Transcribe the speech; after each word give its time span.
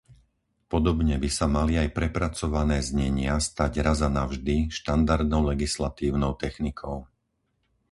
Podobne 0.73 1.15
by 1.23 1.29
sa 1.37 1.45
mali 1.55 1.73
aj 1.83 1.89
prepracované 1.97 2.77
znenia 2.89 3.33
stať 3.47 3.73
raz 3.87 3.99
a 4.01 4.09
navždy 4.19 4.55
štandardnou 4.79 5.41
legislatívnou 5.53 6.33
technikou. 6.43 6.97